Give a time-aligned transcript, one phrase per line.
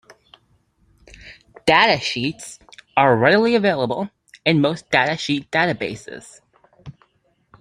[1.67, 2.57] Datasheets
[2.97, 4.09] are readily available
[4.43, 6.41] in most datasheet databases.